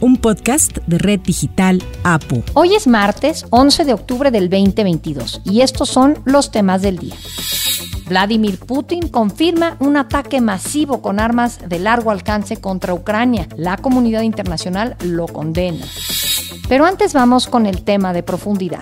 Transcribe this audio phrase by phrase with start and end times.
[0.00, 2.42] un podcast de Red Digital APU.
[2.54, 7.14] Hoy es martes 11 de octubre del 2022 y estos son los temas del día.
[8.08, 13.46] Vladimir Putin confirma un ataque masivo con armas de largo alcance contra Ucrania.
[13.56, 15.84] La comunidad internacional lo condena.
[16.68, 18.80] Pero antes vamos con el tema de profundidad.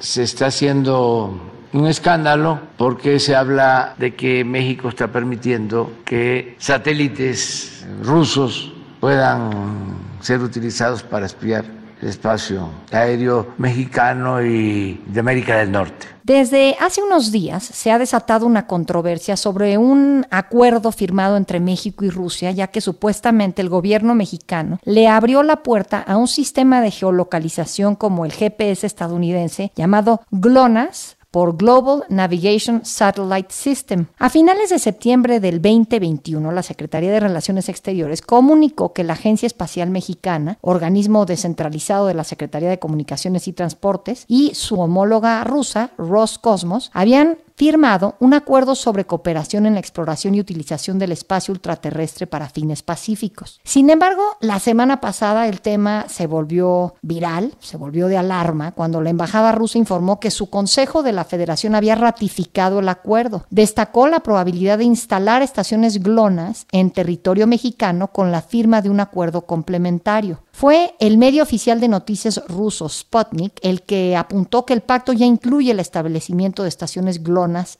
[0.00, 1.38] Se está haciendo
[1.72, 10.40] un escándalo porque se habla de que México está permitiendo que satélites rusos puedan ser
[10.40, 11.64] utilizados para espiar
[12.00, 16.06] el espacio aéreo mexicano y de América del Norte.
[16.22, 22.04] Desde hace unos días se ha desatado una controversia sobre un acuerdo firmado entre México
[22.04, 26.80] y Rusia, ya que supuestamente el gobierno mexicano le abrió la puerta a un sistema
[26.80, 34.06] de geolocalización como el GPS estadounidense llamado GLONASS por Global Navigation Satellite System.
[34.18, 39.46] A finales de septiembre del 2021, la Secretaría de Relaciones Exteriores comunicó que la Agencia
[39.46, 45.90] Espacial Mexicana, organismo descentralizado de la Secretaría de Comunicaciones y Transportes, y su homóloga rusa,
[45.98, 52.26] Roscosmos, habían firmado un acuerdo sobre cooperación en la exploración y utilización del espacio ultraterrestre
[52.26, 53.60] para fines pacíficos.
[53.64, 59.02] Sin embargo, la semana pasada el tema se volvió viral, se volvió de alarma, cuando
[59.02, 63.44] la embajada rusa informó que su Consejo de la Federación había ratificado el acuerdo.
[63.50, 69.00] Destacó la probabilidad de instalar estaciones GLONASS en territorio mexicano con la firma de un
[69.00, 70.40] acuerdo complementario.
[70.52, 75.24] Fue el medio oficial de noticias ruso Sputnik el que apuntó que el pacto ya
[75.24, 77.22] incluye el establecimiento de estaciones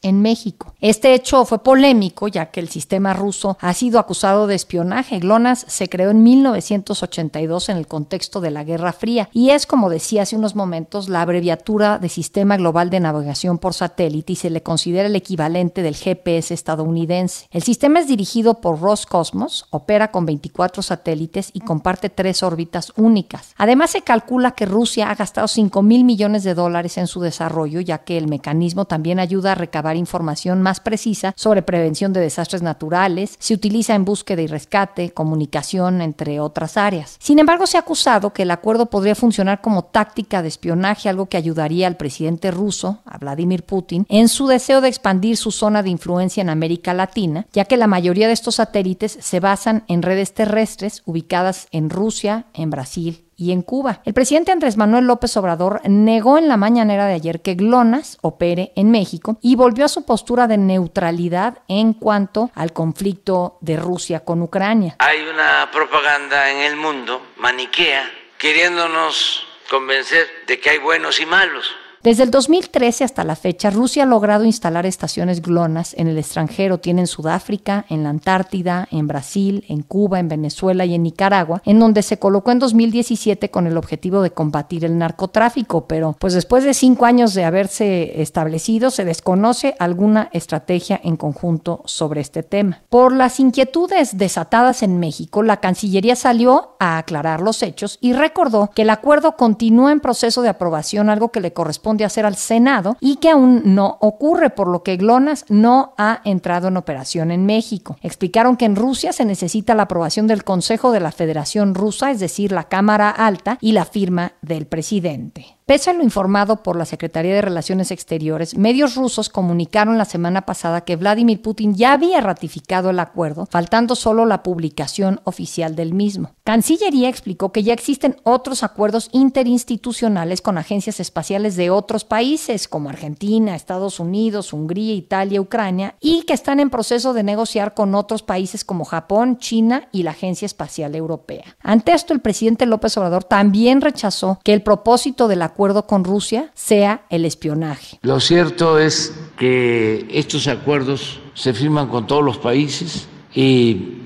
[0.02, 0.74] En México.
[0.80, 5.20] Este hecho fue polémico ya que el sistema ruso ha sido acusado de espionaje.
[5.20, 9.88] GLONASS se creó en 1982 en el contexto de la Guerra Fría y es, como
[9.88, 14.50] decía hace unos momentos, la abreviatura de Sistema Global de Navegación por Satélite y se
[14.50, 17.46] le considera el equivalente del GPS estadounidense.
[17.50, 23.54] El sistema es dirigido por Roscosmos, opera con 24 satélites y comparte tres órbitas únicas.
[23.56, 27.80] Además, se calcula que Rusia ha gastado 5 mil millones de dólares en su desarrollo,
[27.80, 32.62] ya que el mecanismo también ayuda a recabar información más precisa sobre prevención de desastres
[32.62, 37.16] naturales, se utiliza en búsqueda y rescate, comunicación, entre otras áreas.
[37.20, 41.26] Sin embargo, se ha acusado que el acuerdo podría funcionar como táctica de espionaje, algo
[41.26, 45.82] que ayudaría al presidente ruso, a Vladimir Putin, en su deseo de expandir su zona
[45.82, 50.02] de influencia en América Latina, ya que la mayoría de estos satélites se basan en
[50.02, 54.02] redes terrestres ubicadas en Rusia, en Brasil y en Cuba.
[54.04, 58.72] El presidente Andrés Manuel López Obrador negó en la mañanera de ayer que GLONASS opere
[58.76, 64.20] en México y volvió a su postura de neutralidad en cuanto al conflicto de Rusia
[64.20, 64.96] con Ucrania.
[64.98, 71.74] Hay una propaganda en el mundo maniquea queriéndonos convencer de que hay buenos y malos
[72.02, 76.78] desde el 2013 hasta la fecha, Rusia ha logrado instalar estaciones GLONASS en el extranjero.
[76.78, 81.60] Tiene en Sudáfrica, en la Antártida, en Brasil, en Cuba, en Venezuela y en Nicaragua,
[81.66, 85.86] en donde se colocó en 2017 con el objetivo de combatir el narcotráfico.
[85.86, 91.82] Pero, pues después de cinco años de haberse establecido, se desconoce alguna estrategia en conjunto
[91.84, 92.80] sobre este tema.
[92.88, 98.70] Por las inquietudes desatadas en México, la Cancillería salió a aclarar los hechos y recordó
[98.74, 102.36] que el acuerdo continúa en proceso de aprobación, algo que le corresponde de hacer al
[102.36, 107.30] Senado y que aún no ocurre, por lo que GLONASS no ha entrado en operación
[107.30, 107.96] en México.
[108.02, 112.20] Explicaron que en Rusia se necesita la aprobación del Consejo de la Federación Rusa, es
[112.20, 115.59] decir, la Cámara Alta, y la firma del presidente.
[115.66, 120.42] Pese a lo informado por la Secretaría de Relaciones Exteriores, medios rusos comunicaron la semana
[120.42, 125.94] pasada que Vladimir Putin ya había ratificado el acuerdo, faltando solo la publicación oficial del
[125.94, 126.32] mismo.
[126.42, 132.88] Cancillería explicó que ya existen otros acuerdos interinstitucionales con agencias espaciales de otros países como
[132.88, 138.24] Argentina, Estados Unidos, Hungría, Italia, Ucrania y que están en proceso de negociar con otros
[138.24, 141.56] países como Japón, China y la Agencia Espacial Europea.
[141.62, 146.04] Ante esto, el presidente López Obrador también rechazó que el propósito del acuerdo acuerdo con
[146.04, 147.98] Rusia sea el espionaje.
[148.00, 153.98] Lo cierto es que estos acuerdos se firman con todos los países y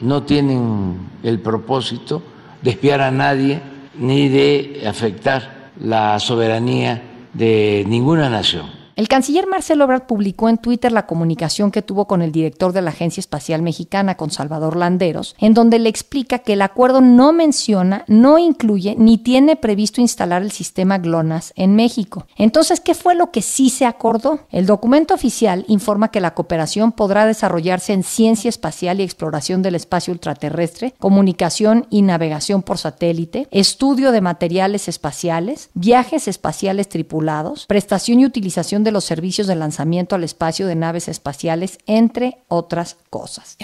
[0.00, 2.22] no tienen el propósito
[2.62, 3.60] de espiar a nadie
[3.98, 7.02] ni de afectar la soberanía
[7.32, 8.79] de ninguna nación.
[9.00, 12.82] El canciller Marcelo Ebrard publicó en Twitter la comunicación que tuvo con el director de
[12.82, 17.32] la Agencia Espacial Mexicana, con Salvador Landeros, en donde le explica que el acuerdo no
[17.32, 22.26] menciona, no incluye ni tiene previsto instalar el sistema GLONASS en México.
[22.36, 24.40] Entonces, ¿qué fue lo que sí se acordó?
[24.50, 29.76] El documento oficial informa que la cooperación podrá desarrollarse en ciencia espacial y exploración del
[29.76, 38.20] espacio ultraterrestre, comunicación y navegación por satélite, estudio de materiales espaciales, viajes espaciales tripulados, prestación
[38.20, 43.56] y utilización de los servicios de lanzamiento al espacio de naves espaciales, entre otras cosas.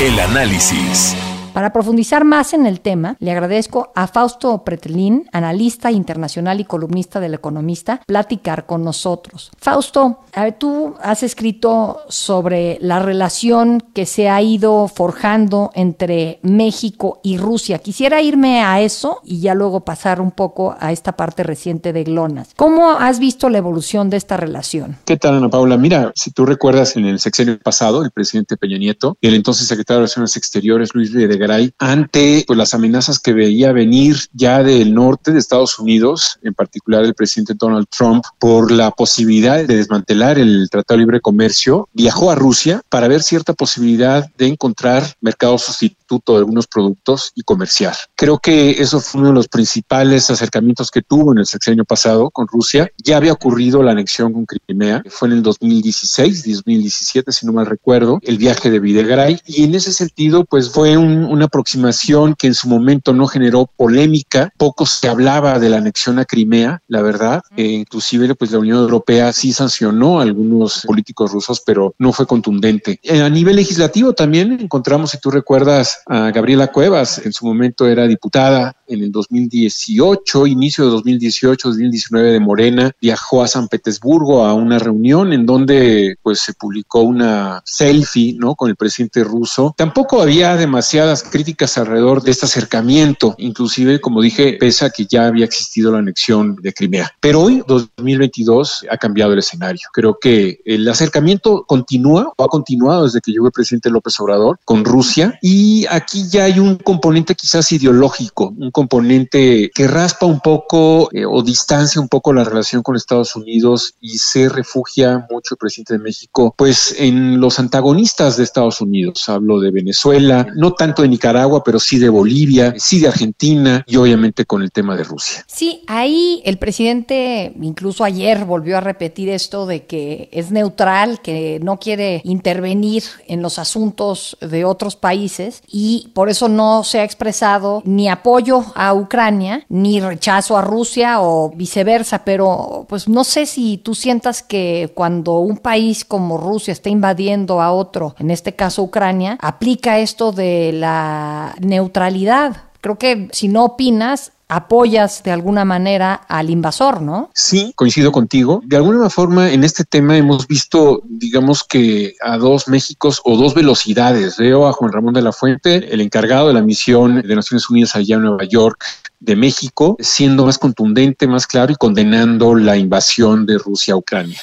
[0.00, 1.14] El análisis.
[1.52, 7.18] Para profundizar más en el tema, le agradezco a Fausto Pretelín, analista internacional y columnista
[7.18, 9.50] del Economista, platicar con nosotros.
[9.58, 16.38] Fausto, a ver, tú has escrito sobre la relación que se ha ido forjando entre
[16.42, 17.78] México y Rusia.
[17.78, 22.04] Quisiera irme a eso y ya luego pasar un poco a esta parte reciente de
[22.04, 22.50] Glonas.
[22.56, 24.98] ¿Cómo has visto la evolución de esta relación?
[25.04, 25.76] ¿Qué tal, Ana Paula?
[25.76, 29.66] Mira, si tú recuerdas en el sexenio pasado, el presidente Peña Nieto y el entonces
[29.66, 31.39] secretario de Relaciones Exteriores, Luis de
[31.78, 37.04] ante pues, las amenazas que veía venir ya del norte de Estados Unidos, en particular
[37.04, 42.30] el presidente Donald Trump, por la posibilidad de desmantelar el Tratado de Libre Comercio, viajó
[42.30, 47.94] a Rusia para ver cierta posibilidad de encontrar mercado sustituto de algunos productos y comerciar.
[48.16, 52.30] Creo que eso fue uno de los principales acercamientos que tuvo en el sexenio pasado
[52.30, 52.90] con Rusia.
[53.02, 57.66] Ya había ocurrido la anexión con Crimea, fue en el 2016, 2017, si no mal
[57.66, 62.48] recuerdo, el viaje de Videgaray, y en ese sentido, pues fue un, una aproximación que
[62.48, 67.02] en su momento no generó polémica, poco se hablaba de la anexión a Crimea, la
[67.02, 72.12] verdad, e inclusive pues la Unión Europea sí sancionó a algunos políticos rusos, pero no
[72.12, 73.00] fue contundente.
[73.02, 77.86] Eh, a nivel legislativo también encontramos, si tú recuerdas, a Gabriela Cuevas, en su momento
[77.86, 84.44] era diputada en el 2018, inicio de 2018, 2019 de Morena, viajó a San Petersburgo
[84.44, 88.54] a una reunión en donde pues se publicó una selfie, ¿no?
[88.54, 89.74] Con el presidente ruso.
[89.76, 95.26] Tampoco había demasiadas críticas alrededor de este acercamiento, inclusive, como dije, pese a que ya
[95.26, 97.10] había existido la anexión de Crimea.
[97.20, 99.88] Pero hoy, 2022, ha cambiado el escenario.
[99.92, 104.58] Creo que el acercamiento continúa o ha continuado desde que llegó el presidente López Obrador
[104.64, 110.40] con Rusia y aquí ya hay un componente quizás ideológico, un componente que raspa un
[110.40, 115.54] poco eh, o distancia un poco la relación con Estados Unidos y se refugia mucho
[115.54, 119.28] el presidente de México pues en los antagonistas de Estados Unidos.
[119.28, 123.96] Hablo de Venezuela, no tanto de Nicaragua, pero sí de Bolivia, sí de Argentina y
[123.96, 125.44] obviamente con el tema de Rusia.
[125.46, 131.58] Sí, ahí el presidente incluso ayer volvió a repetir esto de que es neutral, que
[131.62, 137.04] no quiere intervenir en los asuntos de otros países y por eso no se ha
[137.04, 143.46] expresado ni apoyo a Ucrania ni rechazo a Rusia o viceversa, pero pues no sé
[143.46, 148.54] si tú sientas que cuando un país como Rusia está invadiendo a otro, en este
[148.54, 152.64] caso Ucrania, aplica esto de la neutralidad.
[152.80, 157.30] Creo que si no opinas, apoyas de alguna manera al invasor, ¿no?
[157.34, 158.60] Sí, coincido contigo.
[158.64, 163.54] De alguna forma, en este tema hemos visto, digamos que a dos Méxicos o dos
[163.54, 164.36] velocidades.
[164.36, 167.94] Veo a Juan Ramón de la Fuente, el encargado de la misión de Naciones Unidas
[167.94, 168.84] allá en Nueva York,
[169.20, 174.40] de México, siendo más contundente, más claro y condenando la invasión de Rusia a Ucrania.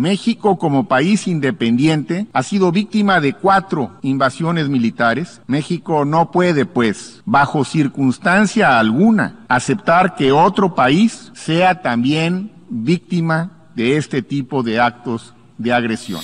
[0.00, 5.42] México como país independiente ha sido víctima de cuatro invasiones militares.
[5.46, 13.98] México no puede, pues, bajo circunstancia alguna, aceptar que otro país sea también víctima de
[13.98, 16.22] este tipo de actos de agresión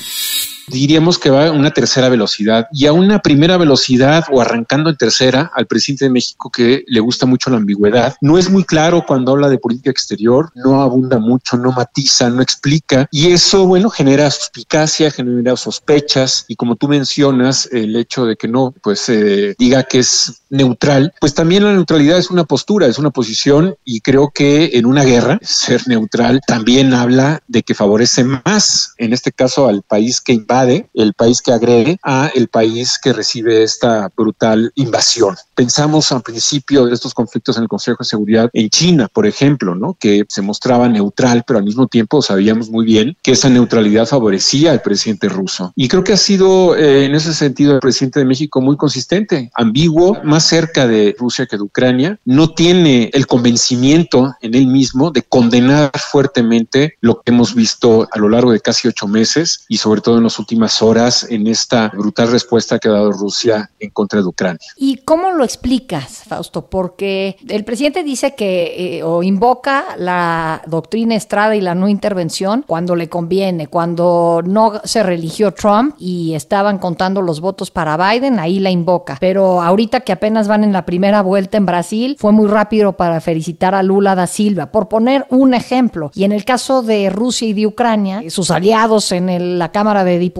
[0.68, 4.96] diríamos que va a una tercera velocidad y a una primera velocidad o arrancando en
[4.96, 8.16] tercera al presidente de México que le gusta mucho la ambigüedad.
[8.20, 12.42] No es muy claro cuando habla de política exterior, no abunda mucho, no matiza, no
[12.42, 18.37] explica y eso, bueno, genera suspicacia, genera sospechas y como tú mencionas, el hecho de
[18.37, 22.87] que no, pues eh, diga que es neutral, pues también la neutralidad es una postura,
[22.87, 27.75] es una posición y creo que en una guerra ser neutral también habla de que
[27.75, 30.55] favorece más, en este caso al país que invade
[30.94, 35.36] el país que agrede, a el país que recibe esta brutal invasión.
[35.54, 39.75] Pensamos al principio de estos conflictos en el Consejo de Seguridad en China, por ejemplo,
[39.75, 39.96] ¿no?
[39.98, 44.72] que se mostraba neutral, pero al mismo tiempo sabíamos muy bien que esa neutralidad favorecía
[44.72, 45.72] al presidente ruso.
[45.76, 49.50] Y creo que ha sido eh, en ese sentido el presidente de México muy consistente,
[49.54, 55.10] ambiguo, más cerca de Rusia que de Ucrania, no tiene el convencimiento en él mismo
[55.10, 59.78] de condenar fuertemente lo que hemos visto a lo largo de casi ocho meses y
[59.78, 63.69] sobre todo en los últimos últimas horas en esta brutal respuesta que ha dado Rusia
[63.81, 64.61] en contra de Ucrania.
[64.76, 66.67] ¿Y cómo lo explicas, Fausto?
[66.67, 72.65] Porque el presidente dice que eh, o invoca la doctrina Estrada y la no intervención
[72.65, 78.38] cuando le conviene, cuando no se religió Trump y estaban contando los votos para Biden,
[78.38, 79.17] ahí la invoca.
[79.19, 83.21] Pero ahorita que apenas van en la primera vuelta en Brasil, fue muy rápido para
[83.21, 86.12] felicitar a Lula da Silva, por poner un ejemplo.
[86.15, 90.21] Y en el caso de Rusia y de Ucrania, sus aliados en la Cámara de
[90.21, 90.36] Diputados,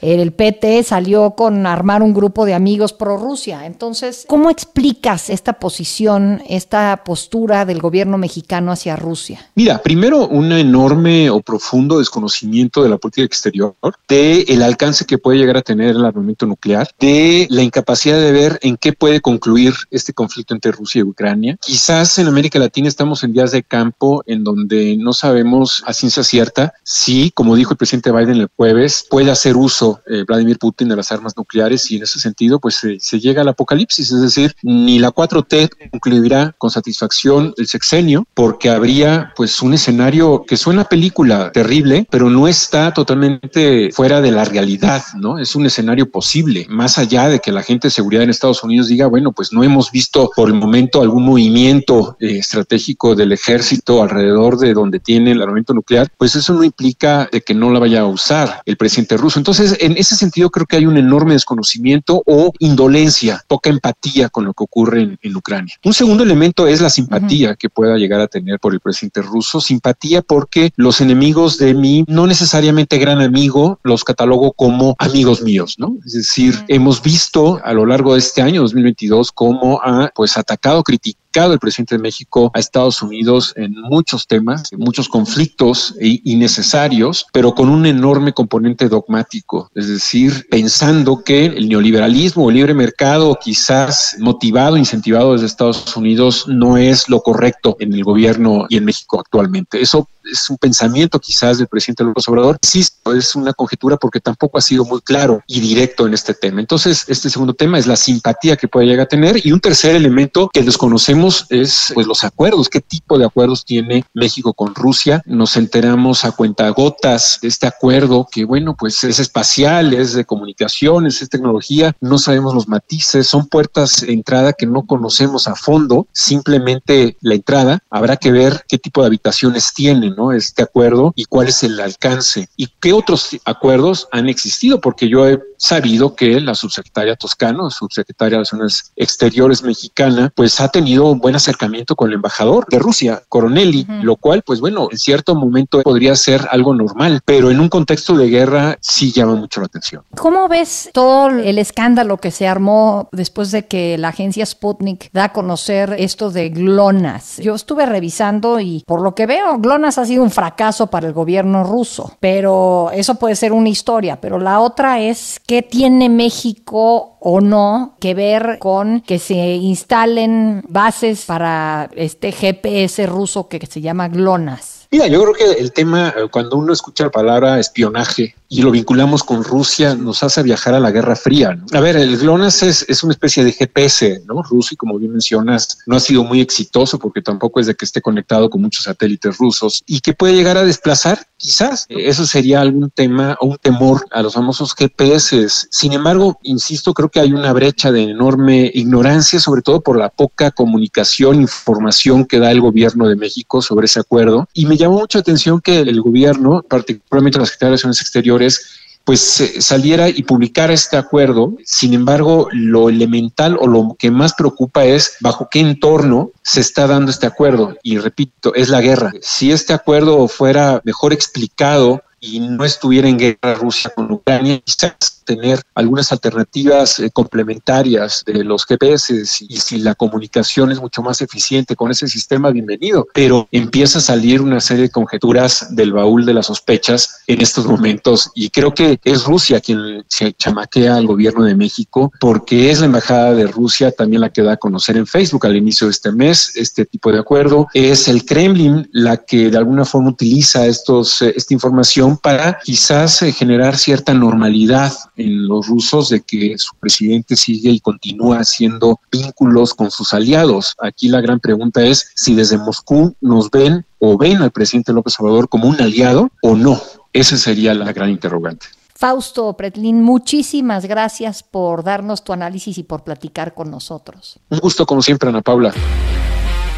[0.00, 3.66] el PT salió con armar un grupo de amigos pro Rusia.
[3.66, 9.50] Entonces, ¿cómo explicas esta posición, esta postura del gobierno mexicano hacia Rusia?
[9.54, 13.74] Mira, primero un enorme o profundo desconocimiento de la política exterior,
[14.08, 18.32] de el alcance que puede llegar a tener el armamento nuclear, de la incapacidad de
[18.32, 21.56] ver en qué puede concluir este conflicto entre Rusia y Ucrania.
[21.60, 26.22] Quizás en América Latina estamos en días de campo en donde no sabemos a ciencia
[26.22, 30.88] cierta si, como dijo el presidente Biden el jueves, puede hacer uso eh, Vladimir Putin
[30.88, 34.54] de las armas nucleares y en ese sentido pues se llega al apocalipsis, es decir,
[34.62, 40.84] ni la 4T concluirá con satisfacción el sexenio porque habría pues un escenario que suena
[40.84, 45.38] película terrible, pero no está totalmente fuera de la realidad, ¿no?
[45.38, 48.88] Es un escenario posible, más allá de que la gente de seguridad en Estados Unidos
[48.88, 54.02] diga, bueno, pues no hemos visto por el momento algún movimiento eh, estratégico del ejército
[54.02, 58.00] alrededor de donde tiene el armamento nuclear, pues eso no implica que no la vaya
[58.00, 59.38] a usar el presidente ruso.
[59.38, 64.44] Entonces, en ese sentido creo que hay un enorme desconocimiento o indolencia, poca empatía con
[64.44, 65.74] lo que ocurre en, Ucrania.
[65.84, 69.60] Un segundo elemento es la simpatía que pueda llegar a tener por el presidente ruso,
[69.60, 75.74] simpatía porque los enemigos de mí, no necesariamente gran amigo, los catalogo como amigos míos,
[75.78, 75.96] ¿no?
[76.06, 80.82] Es decir, hemos visto a lo largo de este año 2022 cómo ha pues atacado,
[80.82, 87.26] criticado el presidente de México a Estados Unidos en muchos temas, en muchos conflictos innecesarios,
[87.32, 92.74] pero con un enorme componente dogmático, es decir, pensando que el neoliberalismo o el libre
[92.74, 98.76] mercado, quizás motivado, incentivado desde Estados Unidos, no es lo correcto en el gobierno y
[98.76, 99.82] en México actualmente.
[99.82, 102.58] Eso es un pensamiento quizás del presidente López Obrador.
[102.62, 102.84] Sí,
[103.16, 106.60] es una conjetura porque tampoco ha sido muy claro y directo en este tema.
[106.60, 109.94] Entonces, este segundo tema es la simpatía que puede llegar a tener y un tercer
[109.96, 115.22] elemento que desconocemos es pues los acuerdos, qué tipo de acuerdos tiene México con Rusia.
[115.26, 121.22] Nos enteramos a cuentagotas de este acuerdo que bueno, pues es espacial, es de comunicaciones,
[121.22, 126.06] es tecnología, no sabemos los matices, son puertas de entrada que no conocemos a fondo,
[126.12, 129.72] simplemente la entrada, habrá que ver qué tipo de habitaciones
[130.14, 130.32] ¿no?
[130.32, 135.28] Este acuerdo y cuál es el alcance y qué otros acuerdos han existido, porque yo
[135.28, 141.18] he sabido que la subsecretaria Toscano, subsecretaria de Relaciones Exteriores mexicana, pues ha tenido un
[141.18, 145.82] buen acercamiento con el embajador de Rusia, Coronelli, lo cual, pues bueno, en cierto momento
[145.82, 150.02] podría ser algo normal, pero en un contexto de guerra sí llama mucho la atención.
[150.16, 155.24] ¿Cómo ves todo el escándalo que se armó después de que la agencia Sputnik da
[155.24, 157.38] a conocer esto de GLONASS?
[157.38, 161.12] Yo estuve revisando y por lo que veo, GLONASS ha sido un fracaso para el
[161.12, 167.16] gobierno ruso, pero eso puede ser una historia, pero la otra es qué tiene México
[167.20, 173.80] o no que ver con que se instalen bases para este GPS ruso que se
[173.80, 174.73] llama GLONASS.
[174.94, 178.70] Mira, yo creo que el tema, eh, cuando uno escucha la palabra espionaje, y lo
[178.70, 181.58] vinculamos con Rusia, nos hace viajar a la Guerra Fría.
[181.72, 184.44] A ver, el GLONASS es, es, una especie de GPS, ¿no?
[184.44, 187.84] Ruso, y como bien mencionas, no ha sido muy exitoso porque tampoco es de que
[187.84, 191.86] esté conectado con muchos satélites rusos y que puede llegar a desplazar, quizás.
[191.88, 195.48] Eso sería algún tema o un temor a los famosos GPS.
[195.70, 200.10] Sin embargo, insisto, creo que hay una brecha de enorme ignorancia, sobre todo por la
[200.10, 204.48] poca comunicación, información que da el gobierno de México sobre ese acuerdo.
[204.54, 209.42] Y me llamó mucha atención que el gobierno, particularmente la Secretaría de Relaciones Exteriores, pues
[209.58, 211.54] saliera y publicara este acuerdo.
[211.64, 216.86] Sin embargo, lo elemental o lo que más preocupa es bajo qué entorno se está
[216.86, 217.76] dando este acuerdo.
[217.82, 219.12] Y repito, es la guerra.
[219.20, 225.13] Si este acuerdo fuera mejor explicado y no estuviera en guerra Rusia con Ucrania, quizás
[225.24, 231.20] tener algunas alternativas eh, complementarias de los GPS y si la comunicación es mucho más
[231.20, 233.06] eficiente con ese sistema, bienvenido.
[233.14, 237.66] Pero empieza a salir una serie de conjeturas del baúl de las sospechas en estos
[237.66, 242.80] momentos y creo que es Rusia quien se chamaquea al gobierno de México porque es
[242.80, 245.92] la embajada de Rusia también la que da a conocer en Facebook al inicio de
[245.92, 247.68] este mes este tipo de acuerdo.
[247.74, 253.22] Es el Kremlin la que de alguna forma utiliza estos, eh, esta información para quizás
[253.22, 259.00] eh, generar cierta normalidad en los rusos de que su presidente sigue y continúa haciendo
[259.10, 260.74] vínculos con sus aliados.
[260.78, 265.14] Aquí la gran pregunta es si desde Moscú nos ven o ven al presidente López
[265.18, 266.80] Obrador como un aliado o no.
[267.12, 268.66] Esa sería la gran interrogante.
[268.96, 274.38] Fausto Pretlin, muchísimas gracias por darnos tu análisis y por platicar con nosotros.
[274.48, 275.74] Un gusto como siempre, Ana Paula.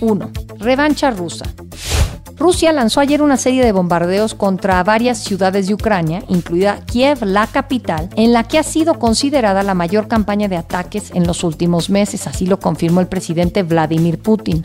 [0.00, 0.30] 1.
[0.60, 1.44] Revancha rusa.
[2.38, 7.48] Rusia lanzó ayer una serie de bombardeos contra varias ciudades de Ucrania, incluida Kiev, la
[7.48, 11.90] capital, en la que ha sido considerada la mayor campaña de ataques en los últimos
[11.90, 14.64] meses, así lo confirmó el presidente Vladimir Putin.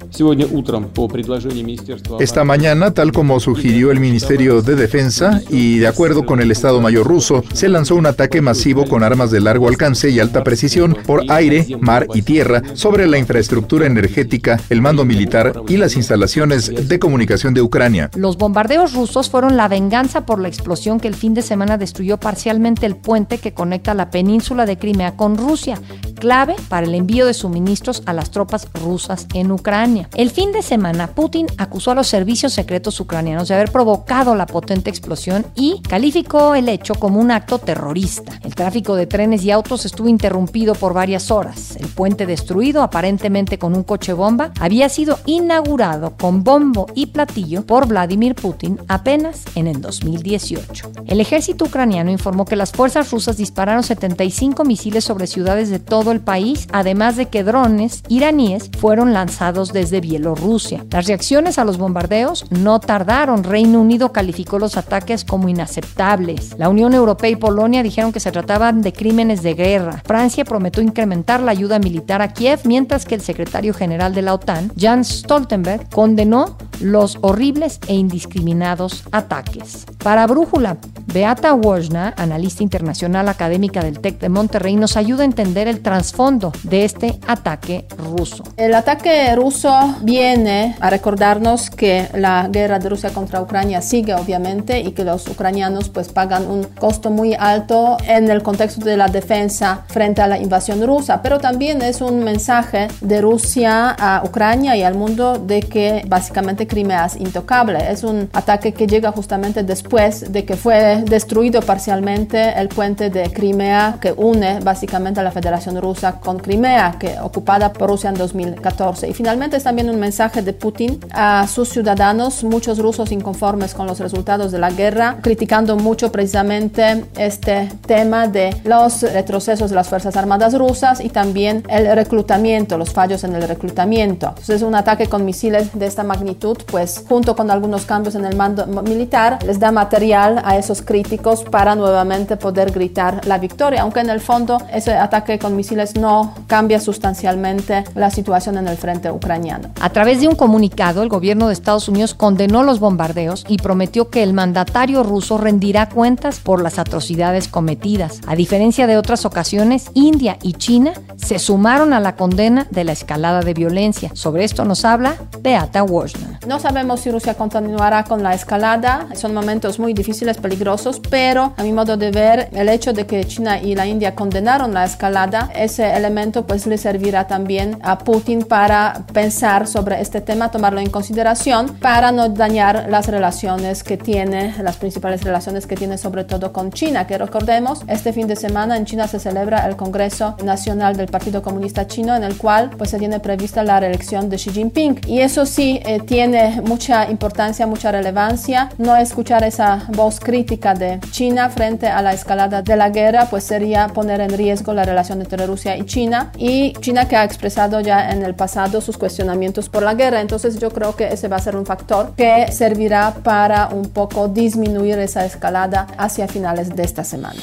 [2.19, 6.79] Esta mañana, tal como sugirió el Ministerio de Defensa y de acuerdo con el Estado
[6.79, 10.95] Mayor ruso, se lanzó un ataque masivo con armas de largo alcance y alta precisión
[11.07, 16.87] por aire, mar y tierra sobre la infraestructura energética, el mando militar y las instalaciones
[16.87, 18.09] de comunicación de Ucrania.
[18.15, 22.19] Los bombardeos rusos fueron la venganza por la explosión que el fin de semana destruyó
[22.19, 25.79] parcialmente el puente que conecta la península de Crimea con Rusia,
[26.19, 30.09] clave para el envío de suministros a las tropas rusas en Ucrania.
[30.15, 34.45] El fin de semana, Putin acusó a los servicios secretos ucranianos de haber provocado la
[34.45, 38.39] potente explosión y calificó el hecho como un acto terrorista.
[38.43, 41.75] El tráfico de trenes y autos estuvo interrumpido por varias horas.
[41.77, 47.52] El puente destruido, aparentemente con un coche bomba, había sido inaugurado con bombo y platillo
[47.61, 50.91] por Vladimir Putin apenas en el 2018.
[51.05, 56.11] El ejército ucraniano informó que las fuerzas rusas dispararon 75 misiles sobre ciudades de todo
[56.11, 60.85] el país, además de que drones iraníes fueron lanzados desde Bielorrusia.
[60.89, 63.43] Las reacciones a los bombardeos no tardaron.
[63.43, 66.55] Reino Unido calificó los ataques como inaceptables.
[66.57, 70.01] La Unión Europea y Polonia dijeron que se trataban de crímenes de guerra.
[70.05, 74.33] Francia prometió incrementar la ayuda militar a Kiev, mientras que el secretario general de la
[74.33, 77.42] OTAN, Jens Stoltenberg, condenó los horribles
[77.87, 79.85] e indiscriminados ataques.
[80.01, 85.67] Para Brújula, Beata Wojna, analista internacional académica del TEC de Monterrey, nos ayuda a entender
[85.67, 88.45] el trasfondo de este ataque ruso.
[88.55, 89.73] El ataque ruso
[90.03, 95.27] viene a recordarnos que la guerra de Rusia contra Ucrania sigue obviamente y que los
[95.27, 100.27] ucranianos pues pagan un costo muy alto en el contexto de la defensa frente a
[100.27, 105.39] la invasión rusa, pero también es un mensaje de Rusia a Ucrania y al mundo
[105.39, 107.91] de que básicamente Crimea es intocable.
[107.91, 113.31] Es un ataque que llega justamente después de que fue destruido parcialmente el puente de
[113.31, 118.15] Crimea que une básicamente a la Federación Rusa con Crimea, que ocupada por Rusia en
[118.15, 119.07] 2014.
[119.09, 123.87] Y finalmente es también un mensaje de Putin a sus ciudadanos, muchos rusos inconformes con
[123.87, 129.89] los resultados de la guerra, criticando mucho precisamente este tema de los retrocesos de las
[129.89, 134.27] Fuerzas Armadas rusas y también el reclutamiento, los fallos en el reclutamiento.
[134.29, 138.35] Entonces un ataque con misiles de esta magnitud, pues junto con algunos cambios en el
[138.35, 144.01] mando militar, les da material a esos críticos para nuevamente poder gritar la victoria, aunque
[144.01, 149.09] en el fondo ese ataque con misiles no cambia sustancialmente la situación en el frente
[149.09, 149.69] ucraniano.
[149.79, 154.09] A través de un comunicado, el gobierno de Estados Unidos condenó los bombardeos y prometió
[154.09, 158.19] que el mandatario ruso rendirá cuentas por las atrocidades cometidas.
[158.27, 162.91] A diferencia de otras ocasiones, India y China se sumaron a la condena de la
[162.91, 164.11] escalada de violencia.
[164.13, 166.39] Sobre esto nos habla Beata Wojna.
[166.47, 169.07] No sabemos si Rusia continuará con la escalada.
[169.13, 173.23] Son momentos muy difíciles, peligrosos, pero a mi modo de ver, el hecho de que
[173.25, 178.41] China y la India condenaron la escalada, ese elemento pues le servirá también a Putin
[178.41, 184.55] para pensar sobre este tema, tomarlo en consideración para no dañar las relaciones que tiene,
[184.63, 188.75] las principales relaciones que tiene sobre todo con China, que recordemos, este fin de semana
[188.75, 192.89] en China se celebra el Congreso Nacional del Partido Comunista Chino en el cual pues
[192.89, 197.67] se tiene prevista la reelección de Xi Jinping y eso sí eh, tiene mucha importancia,
[197.67, 198.69] mucha relevancia.
[198.77, 203.43] No escuchar esa voz crítica de China frente a la escalada de la guerra pues
[203.43, 207.79] sería poner en riesgo la relación entre Rusia y China y China que ha expresado
[207.81, 210.21] ya en el pasado sus cuestionamientos por la guerra.
[210.21, 214.27] Entonces yo creo que ese va a ser un factor que servirá para un poco
[214.27, 217.41] disminuir esa escalada hacia finales de esta semana.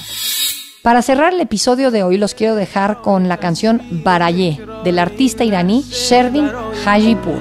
[0.82, 5.44] Para cerrar el episodio de hoy los quiero dejar con la canción Baraye del artista
[5.44, 6.50] iraní Sherdin
[6.86, 7.38] Hajipur.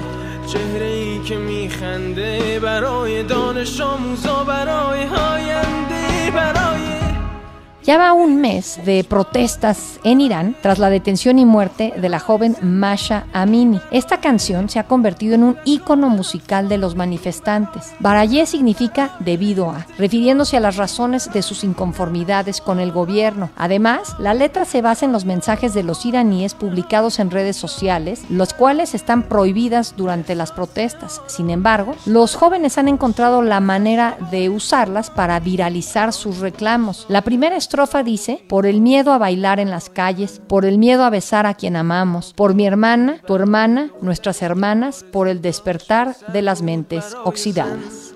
[3.77, 5.48] آموزا برای های
[7.85, 12.19] Ya va un mes de protestas en Irán tras la detención y muerte de la
[12.19, 13.79] joven Masha Amini.
[13.89, 17.93] Esta canción se ha convertido en un ícono musical de los manifestantes.
[17.99, 23.49] Barayé significa debido a, refiriéndose a las razones de sus inconformidades con el gobierno.
[23.55, 28.23] Además, la letra se basa en los mensajes de los iraníes publicados en redes sociales,
[28.29, 31.21] los cuales están prohibidas durante las protestas.
[31.27, 37.05] Sin embargo, los jóvenes han encontrado la manera de usarlas para viralizar sus reclamos.
[37.07, 41.03] La primera estrofa dice, por el miedo a bailar en las calles, por el miedo
[41.03, 46.15] a besar a quien amamos, por mi hermana, tu hermana, nuestras hermanas, por el despertar
[46.33, 48.15] de las mentes oxidadas.